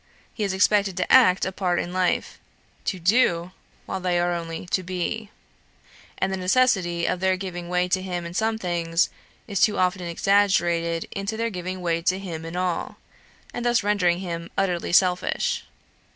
[0.33, 2.39] He is expected to act a part in life;
[2.85, 3.51] to do,
[3.85, 5.29] while they are only to be;
[6.17, 9.11] and the necessity of their giving way to him in some things,
[9.47, 12.97] is too often exaggerated into their giving way to him in all,
[13.53, 15.65] and thus rendering him utterly selfish.